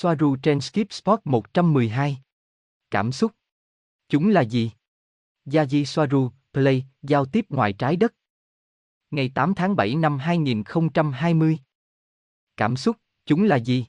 [0.00, 2.18] Soaru trên Skip Spot 112.
[2.90, 3.32] Cảm xúc.
[4.08, 4.70] Chúng là gì?
[5.46, 8.14] Yaji Soaru, Play, giao tiếp ngoài trái đất.
[9.10, 11.58] Ngày 8 tháng 7 năm 2020.
[12.56, 13.86] Cảm xúc, chúng là gì?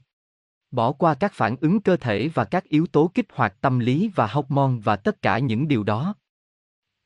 [0.70, 4.10] Bỏ qua các phản ứng cơ thể và các yếu tố kích hoạt tâm lý
[4.14, 6.14] và hormone và tất cả những điều đó.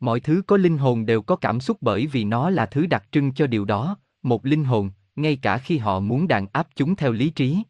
[0.01, 3.05] Mọi thứ có linh hồn đều có cảm xúc bởi vì nó là thứ đặc
[3.13, 6.97] trưng cho điều đó, một linh hồn, ngay cả khi họ muốn đàn áp chúng
[6.97, 7.63] theo lý trí.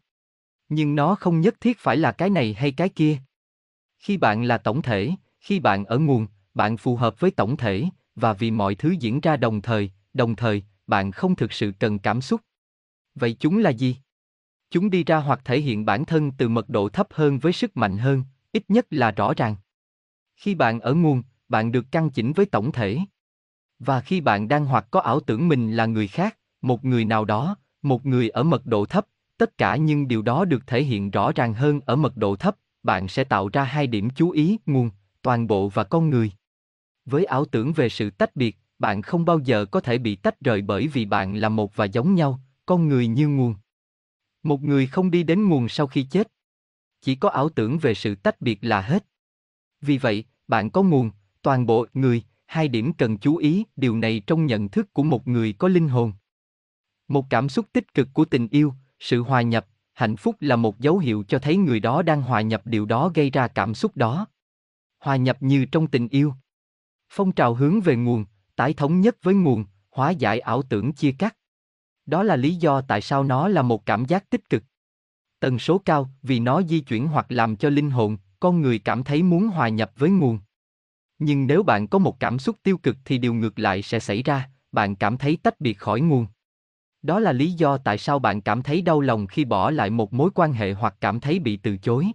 [0.69, 3.17] Nhưng nó không nhất thiết phải là cái này hay cái kia.
[3.99, 7.85] Khi bạn là tổng thể, khi bạn ở nguồn, bạn phù hợp với tổng thể,
[8.15, 11.99] và vì mọi thứ diễn ra đồng thời, đồng thời, bạn không thực sự cần
[11.99, 12.41] cảm xúc.
[13.15, 13.97] Vậy chúng là gì?
[14.69, 17.77] Chúng đi ra hoặc thể hiện bản thân từ mật độ thấp hơn với sức
[17.77, 19.55] mạnh hơn, ít nhất là rõ ràng.
[20.35, 22.99] Khi bạn ở nguồn, bạn được căn chỉnh với tổng thể.
[23.79, 27.25] Và khi bạn đang hoặc có ảo tưởng mình là người khác, một người nào
[27.25, 29.05] đó, một người ở mật độ thấp,
[29.37, 32.55] tất cả nhưng điều đó được thể hiện rõ ràng hơn ở mật độ thấp,
[32.83, 34.89] bạn sẽ tạo ra hai điểm chú ý, nguồn,
[35.21, 36.31] toàn bộ và con người.
[37.05, 40.39] Với ảo tưởng về sự tách biệt, bạn không bao giờ có thể bị tách
[40.41, 43.55] rời bởi vì bạn là một và giống nhau, con người như nguồn.
[44.43, 46.31] Một người không đi đến nguồn sau khi chết.
[47.01, 49.05] Chỉ có ảo tưởng về sự tách biệt là hết.
[49.81, 51.11] Vì vậy, bạn có nguồn,
[51.41, 55.27] toàn bộ người, hai điểm cần chú ý, điều này trong nhận thức của một
[55.27, 56.13] người có linh hồn.
[57.07, 60.79] Một cảm xúc tích cực của tình yêu, sự hòa nhập, hạnh phúc là một
[60.79, 63.97] dấu hiệu cho thấy người đó đang hòa nhập điều đó gây ra cảm xúc
[63.97, 64.27] đó.
[64.99, 66.33] Hòa nhập như trong tình yêu.
[67.09, 71.11] Phong trào hướng về nguồn, tái thống nhất với nguồn, hóa giải ảo tưởng chia
[71.11, 71.37] cắt.
[72.05, 74.63] Đó là lý do tại sao nó là một cảm giác tích cực.
[75.39, 79.03] Tần số cao vì nó di chuyển hoặc làm cho linh hồn, con người cảm
[79.03, 80.39] thấy muốn hòa nhập với nguồn.
[81.19, 84.23] Nhưng nếu bạn có một cảm xúc tiêu cực thì điều ngược lại sẽ xảy
[84.23, 86.27] ra, bạn cảm thấy tách biệt khỏi nguồn.
[87.05, 90.13] Đó là lý do tại sao bạn cảm thấy đau lòng khi bỏ lại một
[90.13, 92.07] mối quan hệ hoặc cảm thấy bị từ chối.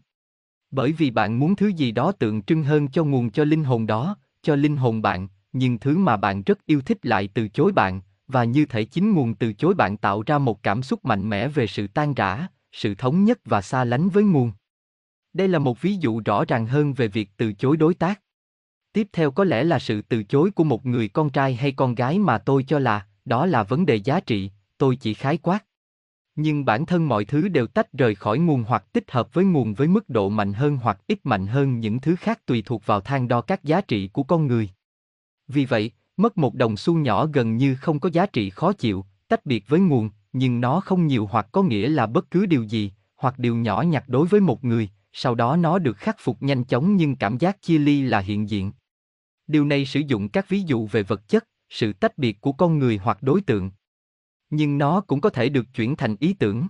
[0.71, 3.87] Bởi vì bạn muốn thứ gì đó tượng trưng hơn cho nguồn cho linh hồn
[3.87, 7.73] đó, cho linh hồn bạn, nhưng thứ mà bạn rất yêu thích lại từ chối
[7.73, 11.29] bạn, và như thể chính nguồn từ chối bạn tạo ra một cảm xúc mạnh
[11.29, 14.53] mẽ về sự tan rã, sự thống nhất và xa lánh với nguồn.
[15.33, 18.21] Đây là một ví dụ rõ ràng hơn về việc từ chối đối tác.
[18.93, 21.95] Tiếp theo có lẽ là sự từ chối của một người con trai hay con
[21.95, 24.51] gái mà tôi cho là, đó là vấn đề giá trị,
[24.81, 25.65] tôi chỉ khái quát.
[26.37, 29.75] Nhưng bản thân mọi thứ đều tách rời khỏi nguồn hoặc tích hợp với nguồn
[29.75, 33.01] với mức độ mạnh hơn hoặc ít mạnh hơn những thứ khác tùy thuộc vào
[33.01, 34.71] thang đo các giá trị của con người.
[35.49, 39.05] Vì vậy, mất một đồng xu nhỏ gần như không có giá trị khó chịu,
[39.29, 42.63] tách biệt với nguồn, nhưng nó không nhiều hoặc có nghĩa là bất cứ điều
[42.63, 46.43] gì, hoặc điều nhỏ nhặt đối với một người, sau đó nó được khắc phục
[46.43, 48.73] nhanh chóng nhưng cảm giác chia ly là hiện diện.
[49.47, 52.79] Điều này sử dụng các ví dụ về vật chất, sự tách biệt của con
[52.79, 53.71] người hoặc đối tượng.
[54.51, 56.67] Nhưng nó cũng có thể được chuyển thành ý tưởng.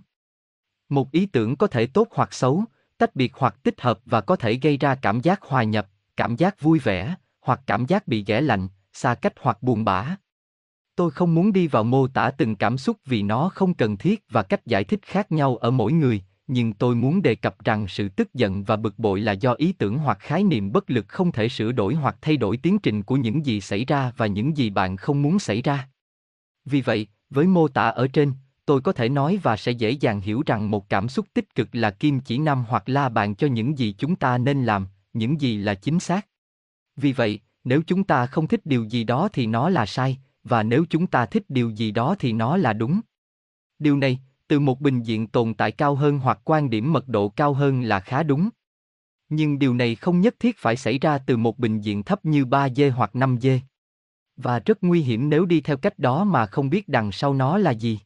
[0.89, 2.63] Một ý tưởng có thể tốt hoặc xấu,
[2.97, 5.87] tách biệt hoặc tích hợp và có thể gây ra cảm giác hòa nhập,
[6.17, 10.15] cảm giác vui vẻ, hoặc cảm giác bị ghẻ lạnh, xa cách hoặc buồn bã.
[10.95, 14.23] Tôi không muốn đi vào mô tả từng cảm xúc vì nó không cần thiết
[14.29, 17.87] và cách giải thích khác nhau ở mỗi người, nhưng tôi muốn đề cập rằng
[17.87, 21.05] sự tức giận và bực bội là do ý tưởng hoặc khái niệm bất lực
[21.07, 24.27] không thể sửa đổi hoặc thay đổi tiến trình của những gì xảy ra và
[24.27, 25.89] những gì bạn không muốn xảy ra.
[26.65, 28.33] Vì vậy, với mô tả ở trên,
[28.65, 31.69] tôi có thể nói và sẽ dễ dàng hiểu rằng một cảm xúc tích cực
[31.71, 35.41] là kim chỉ nam hoặc la bàn cho những gì chúng ta nên làm, những
[35.41, 36.27] gì là chính xác.
[36.95, 40.63] Vì vậy, nếu chúng ta không thích điều gì đó thì nó là sai, và
[40.63, 43.01] nếu chúng ta thích điều gì đó thì nó là đúng.
[43.79, 47.29] Điều này, từ một bình diện tồn tại cao hơn hoặc quan điểm mật độ
[47.29, 48.49] cao hơn là khá đúng.
[49.29, 52.45] Nhưng điều này không nhất thiết phải xảy ra từ một bình diện thấp như
[52.45, 53.59] 3G hoặc 5G.
[54.43, 57.57] Và rất nguy hiểm nếu đi theo cách đó mà không biết đằng sau nó
[57.57, 57.99] là gì.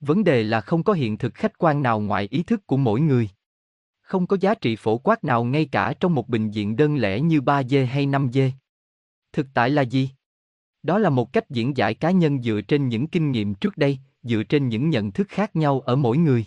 [0.00, 3.00] Vấn đề là không có hiện thực khách quan nào ngoài ý thức của mỗi
[3.00, 3.28] người.
[4.00, 7.20] Không có giá trị phổ quát nào ngay cả trong một bình diện đơn lẻ
[7.20, 8.50] như 3D hay 5D.
[9.32, 10.10] Thực tại là gì?
[10.82, 13.98] Đó là một cách diễn giải cá nhân dựa trên những kinh nghiệm trước đây,
[14.22, 16.44] dựa trên những nhận thức khác nhau ở mỗi người.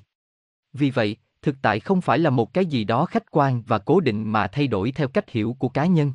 [0.73, 3.99] Vì vậy, thực tại không phải là một cái gì đó khách quan và cố
[3.99, 6.13] định mà thay đổi theo cách hiểu của cá nhân.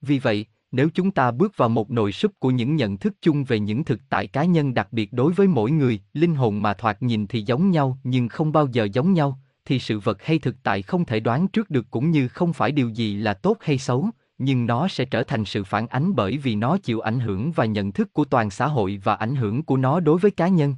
[0.00, 3.44] Vì vậy, nếu chúng ta bước vào một nồi súp của những nhận thức chung
[3.44, 6.74] về những thực tại cá nhân đặc biệt đối với mỗi người, linh hồn mà
[6.74, 10.38] thoạt nhìn thì giống nhau nhưng không bao giờ giống nhau, thì sự vật hay
[10.38, 13.56] thực tại không thể đoán trước được cũng như không phải điều gì là tốt
[13.60, 17.20] hay xấu, nhưng nó sẽ trở thành sự phản ánh bởi vì nó chịu ảnh
[17.20, 20.30] hưởng và nhận thức của toàn xã hội và ảnh hưởng của nó đối với
[20.30, 20.74] cá nhân.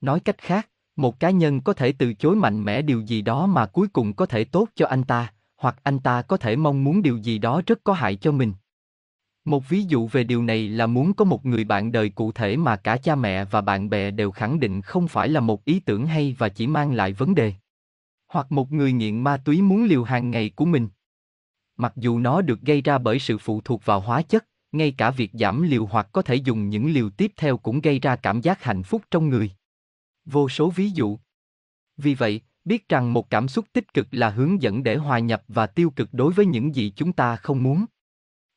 [0.00, 3.46] Nói cách khác, một cá nhân có thể từ chối mạnh mẽ điều gì đó
[3.46, 6.84] mà cuối cùng có thể tốt cho anh ta, hoặc anh ta có thể mong
[6.84, 8.52] muốn điều gì đó rất có hại cho mình.
[9.48, 12.56] Một ví dụ về điều này là muốn có một người bạn đời cụ thể
[12.56, 15.80] mà cả cha mẹ và bạn bè đều khẳng định không phải là một ý
[15.80, 17.52] tưởng hay và chỉ mang lại vấn đề.
[18.26, 20.88] Hoặc một người nghiện ma túy muốn liều hàng ngày của mình.
[21.76, 25.10] Mặc dù nó được gây ra bởi sự phụ thuộc vào hóa chất, ngay cả
[25.10, 28.40] việc giảm liều hoặc có thể dùng những liều tiếp theo cũng gây ra cảm
[28.40, 29.50] giác hạnh phúc trong người.
[30.24, 31.18] Vô số ví dụ.
[31.96, 35.42] Vì vậy, biết rằng một cảm xúc tích cực là hướng dẫn để hòa nhập
[35.48, 37.84] và tiêu cực đối với những gì chúng ta không muốn.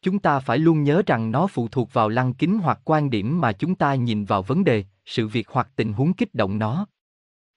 [0.02, 3.42] Chúng ta phải luôn nhớ rằng nó phụ thuộc vào lăng kính hoặc quan điểm
[3.42, 6.86] mà chúng ta nhìn vào vấn đề, sự việc hoặc tình huống kích động nó.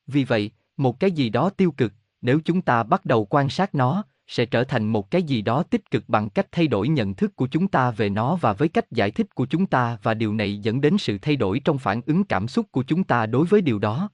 [0.06, 3.74] Vì vậy, một cái gì đó tiêu cực, nếu chúng ta bắt đầu quan sát
[3.74, 7.14] nó, sẽ trở thành một cái gì đó tích cực bằng cách thay đổi nhận
[7.14, 10.14] thức của chúng ta về nó và với cách giải thích của chúng ta và
[10.14, 13.26] điều này dẫn đến sự thay đổi trong phản ứng cảm xúc của chúng ta
[13.26, 14.10] đối với điều đó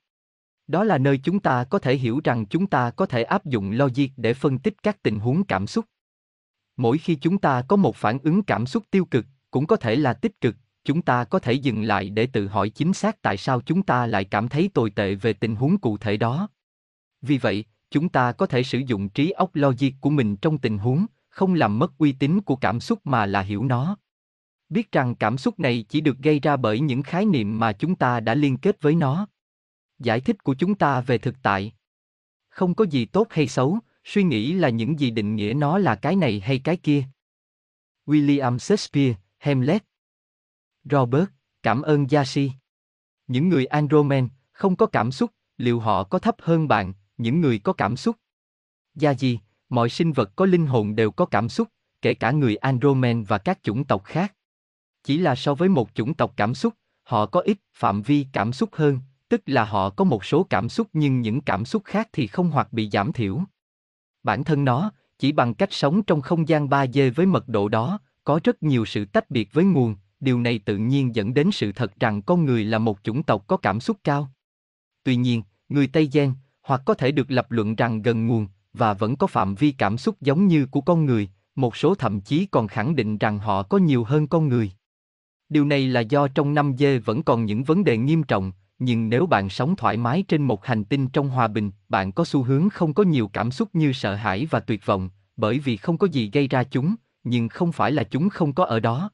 [0.66, 3.70] đó là nơi chúng ta có thể hiểu rằng chúng ta có thể áp dụng
[3.70, 5.84] logic để phân tích các tình huống cảm xúc
[6.80, 9.96] mỗi khi chúng ta có một phản ứng cảm xúc tiêu cực, cũng có thể
[9.96, 13.36] là tích cực, chúng ta có thể dừng lại để tự hỏi chính xác tại
[13.36, 16.48] sao chúng ta lại cảm thấy tồi tệ về tình huống cụ thể đó.
[17.22, 20.78] Vì vậy, chúng ta có thể sử dụng trí óc logic của mình trong tình
[20.78, 23.96] huống, không làm mất uy tín của cảm xúc mà là hiểu nó.
[24.68, 27.94] Biết rằng cảm xúc này chỉ được gây ra bởi những khái niệm mà chúng
[27.94, 29.26] ta đã liên kết với nó.
[29.98, 31.72] Giải thích của chúng ta về thực tại.
[32.48, 35.94] Không có gì tốt hay xấu suy nghĩ là những gì định nghĩa nó là
[35.94, 37.04] cái này hay cái kia
[38.06, 39.84] william shakespeare, hamlet
[40.84, 41.28] robert,
[41.62, 42.52] cảm ơn Yashi.
[43.26, 47.58] những người andromen không có cảm xúc, liệu họ có thấp hơn bạn, những người
[47.58, 48.16] có cảm xúc
[48.94, 49.38] gia gì
[49.68, 51.68] mọi sinh vật có linh hồn đều có cảm xúc,
[52.02, 54.34] kể cả người andromen và các chủng tộc khác
[55.02, 58.52] chỉ là so với một chủng tộc cảm xúc, họ có ít phạm vi cảm
[58.52, 58.98] xúc hơn,
[59.28, 62.50] tức là họ có một số cảm xúc nhưng những cảm xúc khác thì không
[62.50, 63.40] hoặc bị giảm thiểu.
[64.22, 67.98] Bản thân nó, chỉ bằng cách sống trong không gian 3D với mật độ đó,
[68.24, 71.72] có rất nhiều sự tách biệt với nguồn, điều này tự nhiên dẫn đến sự
[71.72, 74.30] thật rằng con người là một chủng tộc có cảm xúc cao.
[75.04, 78.94] Tuy nhiên, người Tây Giang, hoặc có thể được lập luận rằng gần nguồn, và
[78.94, 82.46] vẫn có phạm vi cảm xúc giống như của con người, một số thậm chí
[82.46, 84.72] còn khẳng định rằng họ có nhiều hơn con người.
[85.48, 89.08] Điều này là do trong năm dê vẫn còn những vấn đề nghiêm trọng, nhưng
[89.08, 92.42] nếu bạn sống thoải mái trên một hành tinh trong hòa bình, bạn có xu
[92.42, 95.98] hướng không có nhiều cảm xúc như sợ hãi và tuyệt vọng, bởi vì không
[95.98, 96.94] có gì gây ra chúng,
[97.24, 99.10] nhưng không phải là chúng không có ở đó.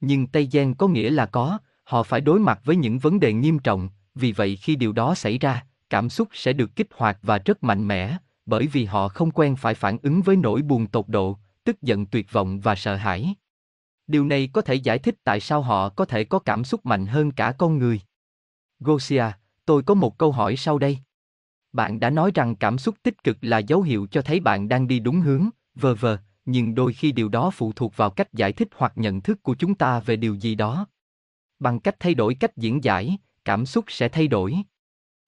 [0.00, 3.32] Nhưng Tây Gen có nghĩa là có, họ phải đối mặt với những vấn đề
[3.32, 7.18] nghiêm trọng, vì vậy khi điều đó xảy ra, cảm xúc sẽ được kích hoạt
[7.22, 8.16] và rất mạnh mẽ,
[8.46, 12.06] bởi vì họ không quen phải phản ứng với nỗi buồn tột độ, tức giận
[12.06, 13.34] tuyệt vọng và sợ hãi.
[14.06, 17.06] Điều này có thể giải thích tại sao họ có thể có cảm xúc mạnh
[17.06, 18.00] hơn cả con người.
[18.80, 19.24] Gosia,
[19.66, 20.98] tôi có một câu hỏi sau đây.
[21.72, 24.88] Bạn đã nói rằng cảm xúc tích cực là dấu hiệu cho thấy bạn đang
[24.88, 28.52] đi đúng hướng, vờ vờ, nhưng đôi khi điều đó phụ thuộc vào cách giải
[28.52, 30.86] thích hoặc nhận thức của chúng ta về điều gì đó.
[31.58, 34.56] Bằng cách thay đổi cách diễn giải, cảm xúc sẽ thay đổi.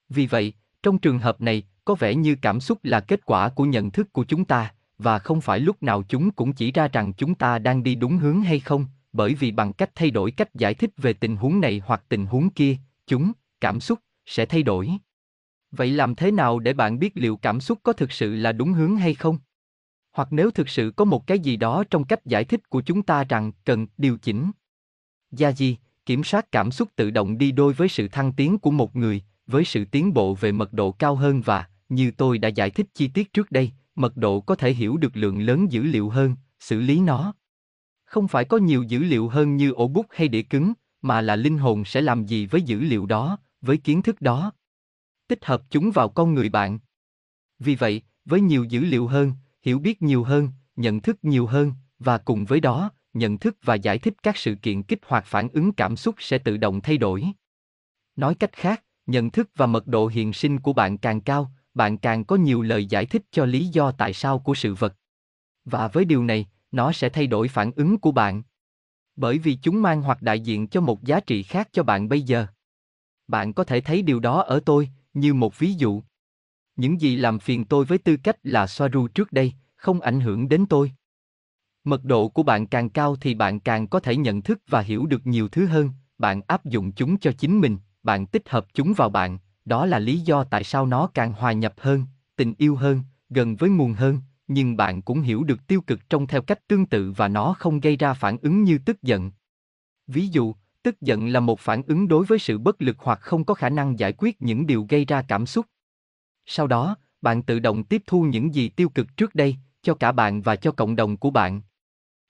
[0.08, 0.52] Vì vậy,
[0.82, 4.12] trong trường hợp này, có vẻ như cảm xúc là kết quả của nhận thức
[4.12, 7.58] của chúng ta, và không phải lúc nào chúng cũng chỉ ra rằng chúng ta
[7.58, 10.90] đang đi đúng hướng hay không, bởi vì bằng cách thay đổi cách giải thích
[10.96, 12.76] về tình huống này hoặc tình huống kia,
[13.06, 14.90] chúng cảm xúc sẽ thay đổi.
[15.70, 18.72] Vậy làm thế nào để bạn biết liệu cảm xúc có thực sự là đúng
[18.72, 19.38] hướng hay không?
[20.12, 23.02] Hoặc nếu thực sự có một cái gì đó trong cách giải thích của chúng
[23.02, 24.50] ta rằng cần điều chỉnh.
[25.30, 25.76] Gia di,
[26.06, 29.22] kiểm soát cảm xúc tự động đi đôi với sự thăng tiến của một người,
[29.46, 32.86] với sự tiến bộ về mật độ cao hơn và, như tôi đã giải thích
[32.94, 36.36] chi tiết trước đây, mật độ có thể hiểu được lượng lớn dữ liệu hơn,
[36.60, 37.34] xử lý nó.
[38.04, 41.36] Không phải có nhiều dữ liệu hơn như ổ bút hay đĩa cứng, mà là
[41.36, 44.52] linh hồn sẽ làm gì với dữ liệu đó với kiến thức đó.
[45.28, 46.78] Tích hợp chúng vào con người bạn.
[47.58, 51.72] Vì vậy, với nhiều dữ liệu hơn, hiểu biết nhiều hơn, nhận thức nhiều hơn,
[51.98, 55.48] và cùng với đó, nhận thức và giải thích các sự kiện kích hoạt phản
[55.48, 57.24] ứng cảm xúc sẽ tự động thay đổi.
[58.16, 61.98] Nói cách khác, nhận thức và mật độ hiện sinh của bạn càng cao, bạn
[61.98, 64.96] càng có nhiều lời giải thích cho lý do tại sao của sự vật.
[65.64, 68.42] Và với điều này, nó sẽ thay đổi phản ứng của bạn.
[69.16, 72.22] Bởi vì chúng mang hoặc đại diện cho một giá trị khác cho bạn bây
[72.22, 72.46] giờ
[73.30, 76.02] bạn có thể thấy điều đó ở tôi, như một ví dụ.
[76.76, 80.48] Những gì làm phiền tôi với tư cách là Soaru trước đây, không ảnh hưởng
[80.48, 80.92] đến tôi.
[81.84, 85.06] Mật độ của bạn càng cao thì bạn càng có thể nhận thức và hiểu
[85.06, 88.92] được nhiều thứ hơn, bạn áp dụng chúng cho chính mình, bạn tích hợp chúng
[88.92, 92.04] vào bạn, đó là lý do tại sao nó càng hòa nhập hơn,
[92.36, 96.26] tình yêu hơn, gần với nguồn hơn, nhưng bạn cũng hiểu được tiêu cực trong
[96.26, 99.30] theo cách tương tự và nó không gây ra phản ứng như tức giận.
[100.06, 103.44] Ví dụ, Tức giận là một phản ứng đối với sự bất lực hoặc không
[103.44, 105.66] có khả năng giải quyết những điều gây ra cảm xúc.
[106.46, 110.12] Sau đó, bạn tự động tiếp thu những gì tiêu cực trước đây, cho cả
[110.12, 111.62] bạn và cho cộng đồng của bạn.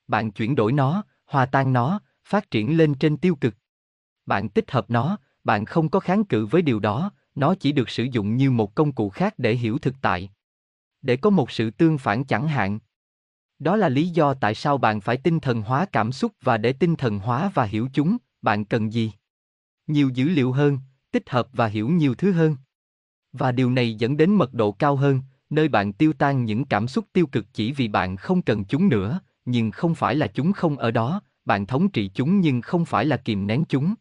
[0.09, 3.55] Bạn chuyển đổi nó, hòa tan nó, phát triển lên trên tiêu cực.
[4.27, 7.91] Bạn tích hợp nó, bạn không có kháng cự với điều đó, nó chỉ được
[7.91, 10.31] sử dụng như một công cụ khác để hiểu thực tại.
[11.03, 12.79] Để có một sự tương phản chẳng hạn.
[13.59, 16.73] Đó là lý do tại sao bạn phải tinh thần hóa cảm xúc và để
[16.73, 19.13] tinh thần hóa và hiểu chúng, bạn cần gì?
[19.87, 20.79] Nhiều dữ liệu hơn,
[21.11, 22.57] tích hợp và hiểu nhiều thứ hơn.
[23.33, 25.21] Và điều này dẫn đến mật độ cao hơn,
[25.51, 28.89] nơi bạn tiêu tan những cảm xúc tiêu cực chỉ vì bạn không cần chúng
[28.89, 32.85] nữa, nhưng không phải là chúng không ở đó, bạn thống trị chúng nhưng không
[32.85, 33.95] phải là kìm nén chúng.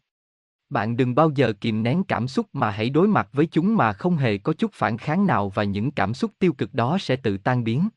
[0.68, 3.92] Bạn đừng bao giờ kìm nén cảm xúc mà hãy đối mặt với chúng mà
[3.92, 7.16] không hề có chút phản kháng nào và những cảm xúc tiêu cực đó sẽ
[7.16, 7.88] tự tan biến.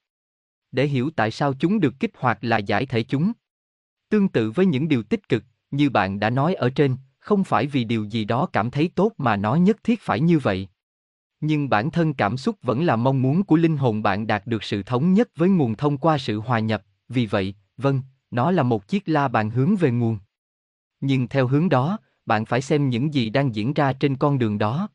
[0.71, 3.31] Để hiểu tại sao chúng được kích hoạt là giải thể chúng.
[4.09, 7.67] Tương tự với những điều tích cực, như bạn đã nói ở trên, không phải
[7.67, 10.67] vì điều gì đó cảm thấy tốt mà nó nhất thiết phải như vậy.
[11.41, 14.63] Nhưng bản thân cảm xúc vẫn là mong muốn của linh hồn bạn đạt được
[14.63, 18.01] sự thống nhất với nguồn thông qua sự hòa nhập, vì vậy, vâng,
[18.31, 20.17] nó là một chiếc la bàn hướng về nguồn.
[21.01, 24.57] Nhưng theo hướng đó, bạn phải xem những gì đang diễn ra trên con đường
[24.57, 24.89] đó.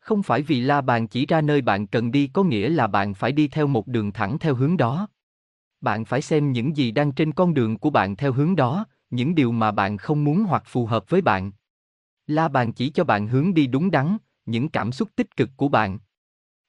[0.00, 3.14] Không phải vì la bàn chỉ ra nơi bạn cần đi có nghĩa là bạn
[3.14, 5.08] phải đi theo một đường thẳng theo hướng đó.
[5.80, 9.34] Bạn phải xem những gì đang trên con đường của bạn theo hướng đó, những
[9.34, 11.52] điều mà bạn không muốn hoặc phù hợp với bạn.
[12.26, 14.16] La bàn chỉ cho bạn hướng đi đúng đắn,
[14.46, 15.98] những cảm xúc tích cực của bạn.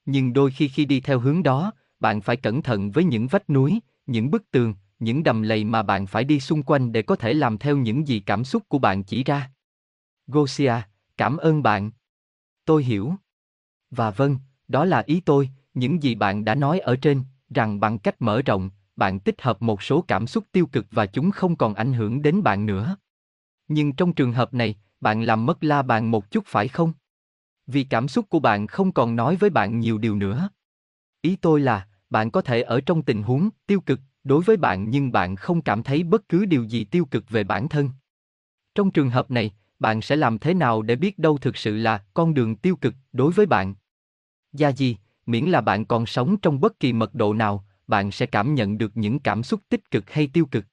[0.05, 3.49] Nhưng đôi khi khi đi theo hướng đó, bạn phải cẩn thận với những vách
[3.49, 7.15] núi, những bức tường, những đầm lầy mà bạn phải đi xung quanh để có
[7.15, 9.51] thể làm theo những gì cảm xúc của bạn chỉ ra.
[10.27, 10.73] Gosia,
[11.17, 11.91] cảm ơn bạn.
[12.65, 13.13] Tôi hiểu.
[13.91, 17.99] Và vâng, đó là ý tôi, những gì bạn đã nói ở trên, rằng bằng
[17.99, 18.69] cách mở rộng,
[19.03, 22.21] bạn tích hợp một số cảm xúc tiêu cực và chúng không còn ảnh hưởng
[22.21, 22.97] đến bạn nữa.
[23.67, 26.93] Nhưng trong trường hợp này, bạn làm mất la bàn một chút phải không?
[27.67, 30.49] Vì cảm xúc của bạn không còn nói với bạn nhiều điều nữa.
[31.21, 34.89] Ý tôi là, bạn có thể ở trong tình huống tiêu cực đối với bạn
[34.89, 37.89] nhưng bạn không cảm thấy bất cứ điều gì tiêu cực về bản thân.
[38.75, 42.03] Trong trường hợp này, bạn sẽ làm thế nào để biết đâu thực sự là
[42.13, 43.75] con đường tiêu cực đối với bạn?
[44.53, 48.25] Gia gì, miễn là bạn còn sống trong bất kỳ mật độ nào, bạn sẽ
[48.25, 50.65] cảm nhận được những cảm xúc tích cực hay tiêu cực.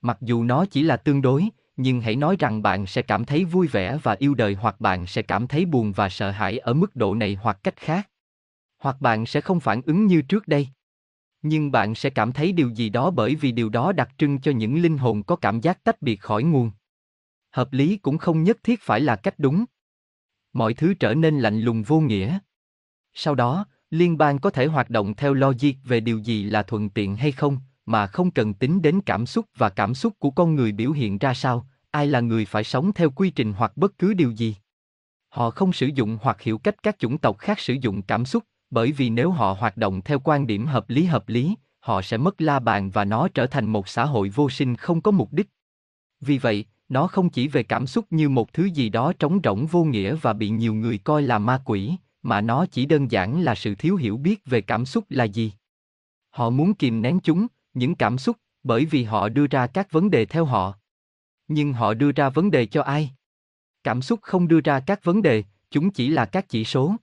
[0.00, 3.44] Mặc dù nó chỉ là tương đối, nhưng hãy nói rằng bạn sẽ cảm thấy
[3.44, 6.74] vui vẻ và yêu đời hoặc bạn sẽ cảm thấy buồn và sợ hãi ở
[6.74, 8.10] mức độ này hoặc cách khác.
[8.78, 10.68] Hoặc bạn sẽ không phản ứng như trước đây.
[11.42, 14.52] Nhưng bạn sẽ cảm thấy điều gì đó bởi vì điều đó đặc trưng cho
[14.52, 16.70] những linh hồn có cảm giác tách biệt khỏi nguồn.
[17.50, 19.64] Hợp lý cũng không nhất thiết phải là cách đúng.
[20.52, 22.38] Mọi thứ trở nên lạnh lùng vô nghĩa.
[23.14, 26.90] Sau đó, liên bang có thể hoạt động theo logic về điều gì là thuận
[26.90, 30.54] tiện hay không, mà không cần tính đến cảm xúc và cảm xúc của con
[30.54, 33.98] người biểu hiện ra sao, ai là người phải sống theo quy trình hoặc bất
[33.98, 34.56] cứ điều gì.
[35.28, 38.44] Họ không sử dụng hoặc hiểu cách các chủng tộc khác sử dụng cảm xúc,
[38.70, 42.16] bởi vì nếu họ hoạt động theo quan điểm hợp lý hợp lý, họ sẽ
[42.16, 45.32] mất la bàn và nó trở thành một xã hội vô sinh không có mục
[45.32, 45.48] đích.
[46.20, 49.66] Vì vậy, nó không chỉ về cảm xúc như một thứ gì đó trống rỗng
[49.66, 53.40] vô nghĩa và bị nhiều người coi là ma quỷ, mà nó chỉ đơn giản
[53.40, 55.52] là sự thiếu hiểu biết về cảm xúc là gì.
[56.30, 60.10] Họ muốn kìm nén chúng, những cảm xúc, bởi vì họ đưa ra các vấn
[60.10, 60.78] đề theo họ.
[61.48, 63.10] Nhưng họ đưa ra vấn đề cho ai?
[63.84, 66.96] Cảm xúc không đưa ra các vấn đề, chúng chỉ là các chỉ số.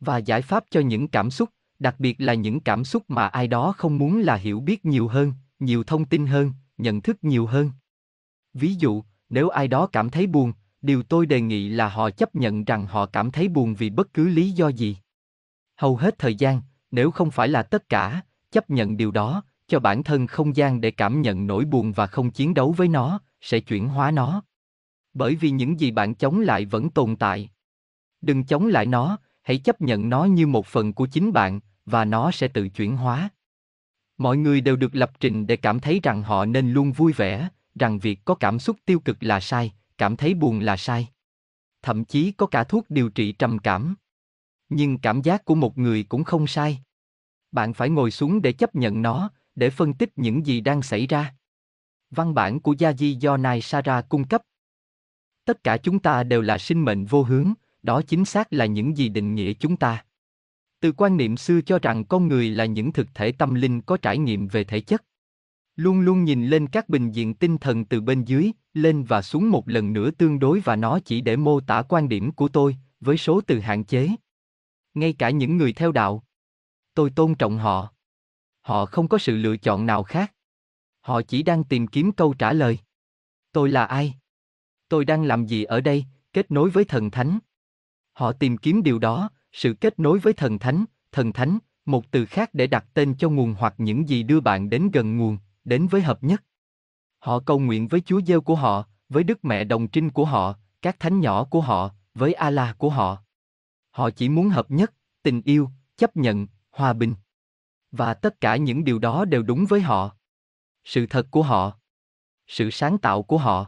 [0.00, 3.48] Và giải pháp cho những cảm xúc, đặc biệt là những cảm xúc mà ai
[3.48, 7.46] đó không muốn là hiểu biết nhiều hơn, nhiều thông tin hơn, nhận thức nhiều
[7.46, 7.70] hơn.
[8.54, 10.52] Ví dụ, nếu ai đó cảm thấy buồn,
[10.84, 14.14] điều tôi đề nghị là họ chấp nhận rằng họ cảm thấy buồn vì bất
[14.14, 14.96] cứ lý do gì.
[15.76, 16.60] Hầu hết thời gian,
[16.90, 20.80] nếu không phải là tất cả, chấp nhận điều đó, cho bản thân không gian
[20.80, 24.42] để cảm nhận nỗi buồn và không chiến đấu với nó, sẽ chuyển hóa nó.
[25.14, 27.50] Bởi vì những gì bạn chống lại vẫn tồn tại.
[28.20, 32.04] Đừng chống lại nó, hãy chấp nhận nó như một phần của chính bạn, và
[32.04, 33.28] nó sẽ tự chuyển hóa.
[34.18, 37.48] Mọi người đều được lập trình để cảm thấy rằng họ nên luôn vui vẻ,
[37.74, 41.08] rằng việc có cảm xúc tiêu cực là sai, cảm thấy buồn là sai.
[41.82, 43.94] Thậm chí có cả thuốc điều trị trầm cảm.
[44.68, 46.78] Nhưng cảm giác của một người cũng không sai.
[47.52, 51.06] Bạn phải ngồi xuống để chấp nhận nó, để phân tích những gì đang xảy
[51.06, 51.34] ra.
[52.10, 54.42] Văn bản của Yaji do Nai Sara cung cấp.
[55.44, 58.96] Tất cả chúng ta đều là sinh mệnh vô hướng, đó chính xác là những
[58.96, 60.04] gì định nghĩa chúng ta.
[60.80, 63.96] Từ quan niệm xưa cho rằng con người là những thực thể tâm linh có
[63.96, 65.04] trải nghiệm về thể chất.
[65.76, 69.50] Luôn luôn nhìn lên các bình diện tinh thần từ bên dưới, lên và xuống
[69.50, 72.76] một lần nữa tương đối và nó chỉ để mô tả quan điểm của tôi,
[73.00, 74.10] với số từ hạn chế.
[74.94, 76.24] Ngay cả những người theo đạo.
[76.94, 77.92] Tôi tôn trọng họ.
[78.60, 80.32] Họ không có sự lựa chọn nào khác.
[81.00, 82.78] Họ chỉ đang tìm kiếm câu trả lời.
[83.52, 84.14] Tôi là ai?
[84.88, 87.38] Tôi đang làm gì ở đây, kết nối với thần thánh.
[88.12, 92.26] Họ tìm kiếm điều đó, sự kết nối với thần thánh, thần thánh, một từ
[92.26, 95.86] khác để đặt tên cho nguồn hoặc những gì đưa bạn đến gần nguồn, đến
[95.86, 96.42] với hợp nhất.
[97.18, 100.54] Họ cầu nguyện với Chúa Giêsu của họ, với Đức Mẹ Đồng Trinh của họ,
[100.82, 103.18] các thánh nhỏ của họ, với Allah của họ.
[103.90, 104.92] Họ chỉ muốn hợp nhất,
[105.22, 107.14] tình yêu, chấp nhận, hòa bình.
[107.92, 110.16] Và tất cả những điều đó đều đúng với họ.
[110.84, 111.72] Sự thật của họ.
[112.46, 113.66] Sự sáng tạo của họ.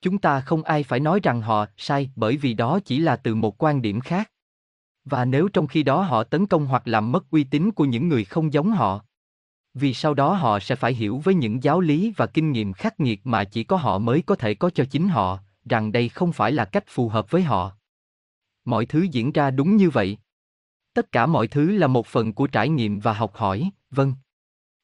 [0.00, 3.34] Chúng ta không ai phải nói rằng họ sai bởi vì đó chỉ là từ
[3.34, 4.30] một quan điểm khác.
[5.04, 8.08] Và nếu trong khi đó họ tấn công hoặc làm mất uy tín của những
[8.08, 9.04] người không giống họ,
[9.74, 13.00] vì sau đó họ sẽ phải hiểu với những giáo lý và kinh nghiệm khắc
[13.00, 16.32] nghiệt mà chỉ có họ mới có thể có cho chính họ, rằng đây không
[16.32, 17.72] phải là cách phù hợp với họ.
[18.64, 20.18] Mọi thứ diễn ra đúng như vậy.
[20.94, 24.14] Tất cả mọi thứ là một phần của trải nghiệm và học hỏi, vâng.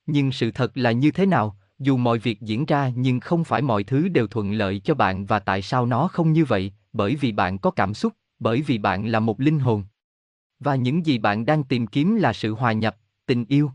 [0.06, 3.62] Nhưng sự thật là như thế nào, dù mọi việc diễn ra nhưng không phải
[3.62, 7.16] mọi thứ đều thuận lợi cho bạn và tại sao nó không như vậy, bởi
[7.16, 9.85] vì bạn có cảm xúc, bởi vì bạn là một linh hồn.
[10.59, 13.70] Và những gì bạn đang tìm kiếm là sự hòa nhập, tình yêu.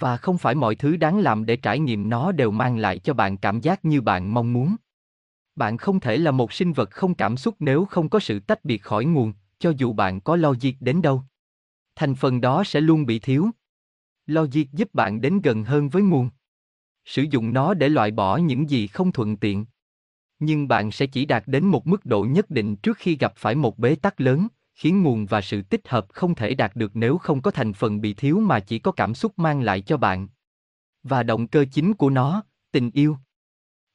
[0.00, 3.14] Và không phải mọi thứ đáng làm để trải nghiệm nó đều mang lại cho
[3.14, 4.76] bạn cảm giác như bạn mong muốn.
[5.56, 8.64] Bạn không thể là một sinh vật không cảm xúc nếu không có sự tách
[8.64, 11.22] biệt khỏi nguồn, cho dù bạn có logic đến đâu.
[11.96, 13.50] Thành phần đó sẽ luôn bị thiếu.
[14.26, 16.30] Logic giúp bạn đến gần hơn với nguồn.
[17.04, 19.66] Sử dụng nó để loại bỏ những gì không thuận tiện.
[20.38, 23.54] Nhưng bạn sẽ chỉ đạt đến một mức độ nhất định trước khi gặp phải
[23.54, 24.48] một bế tắc lớn,
[24.78, 28.00] khiến nguồn và sự tích hợp không thể đạt được nếu không có thành phần
[28.00, 30.28] bị thiếu mà chỉ có cảm xúc mang lại cho bạn.
[31.02, 32.42] Và động cơ chính của nó,
[32.72, 33.16] tình yêu.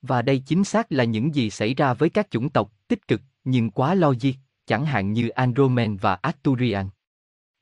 [0.02, 3.22] Và đây chính xác là những gì xảy ra với các chủng tộc tích cực
[3.44, 4.32] nhưng quá logic,
[4.66, 6.90] chẳng hạn như Andromen và Arturian.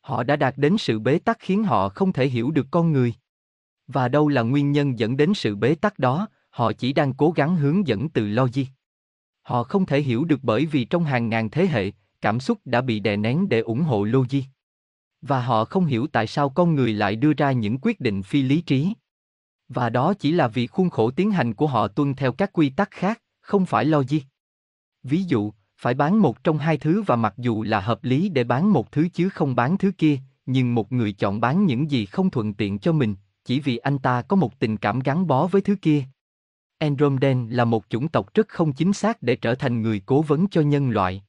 [0.01, 3.13] Họ đã đạt đến sự bế tắc khiến họ không thể hiểu được con người.
[3.87, 7.31] Và đâu là nguyên nhân dẫn đến sự bế tắc đó, họ chỉ đang cố
[7.31, 8.65] gắng hướng dẫn từ logic.
[9.41, 12.81] Họ không thể hiểu được bởi vì trong hàng ngàn thế hệ, cảm xúc đã
[12.81, 14.41] bị đè nén để ủng hộ logic.
[15.21, 18.41] Và họ không hiểu tại sao con người lại đưa ra những quyết định phi
[18.41, 18.93] lý trí.
[19.69, 22.69] Và đó chỉ là vì khuôn khổ tiến hành của họ tuân theo các quy
[22.69, 24.19] tắc khác, không phải logic.
[25.03, 28.43] Ví dụ, phải bán một trong hai thứ và mặc dù là hợp lý để
[28.43, 32.05] bán một thứ chứ không bán thứ kia, nhưng một người chọn bán những gì
[32.05, 35.47] không thuận tiện cho mình, chỉ vì anh ta có một tình cảm gắn bó
[35.47, 36.03] với thứ kia.
[36.77, 40.47] Andromedan là một chủng tộc rất không chính xác để trở thành người cố vấn
[40.47, 41.23] cho nhân loại.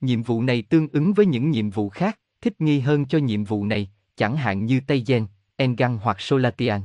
[0.00, 3.44] Nhiệm vụ này tương ứng với những nhiệm vụ khác, thích nghi hơn cho nhiệm
[3.44, 6.80] vụ này, chẳng hạn như Tây Gen, Engan hoặc Solatian.